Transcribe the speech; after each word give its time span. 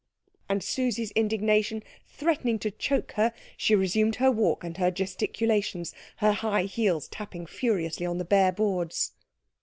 And 0.49 0.63
Susie's 0.63 1.11
indignation 1.11 1.83
threatening 2.07 2.57
to 2.57 2.71
choke 2.71 3.11
her, 3.11 3.31
she 3.55 3.75
resumed 3.75 4.15
her 4.15 4.31
walk 4.31 4.63
and 4.63 4.75
her 4.77 4.89
gesticulations, 4.89 5.93
her 6.15 6.31
high 6.31 6.63
heels 6.63 7.07
tapping 7.07 7.45
furiously 7.45 8.07
on 8.07 8.17
the 8.17 8.25
bare 8.25 8.51
boards. 8.51 9.11